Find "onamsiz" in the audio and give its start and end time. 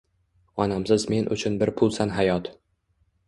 0.63-1.03